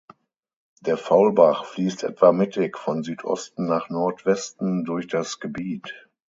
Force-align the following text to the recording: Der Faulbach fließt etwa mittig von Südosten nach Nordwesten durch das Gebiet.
Der 0.79 0.97
Faulbach 0.97 1.63
fließt 1.65 2.01
etwa 2.05 2.31
mittig 2.31 2.75
von 2.75 3.03
Südosten 3.03 3.67
nach 3.67 3.89
Nordwesten 3.91 4.83
durch 4.83 5.05
das 5.05 5.39
Gebiet. 5.39 5.93